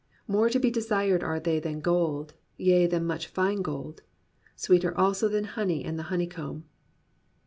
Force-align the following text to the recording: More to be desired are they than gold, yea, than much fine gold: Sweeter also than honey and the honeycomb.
More 0.27 0.49
to 0.49 0.57
be 0.59 0.71
desired 0.71 1.21
are 1.21 1.39
they 1.39 1.59
than 1.59 1.79
gold, 1.79 2.33
yea, 2.57 2.87
than 2.87 3.05
much 3.05 3.27
fine 3.27 3.61
gold: 3.61 4.01
Sweeter 4.55 4.97
also 4.97 5.27
than 5.29 5.43
honey 5.43 5.85
and 5.85 5.99
the 5.99 6.09
honeycomb. 6.09 6.65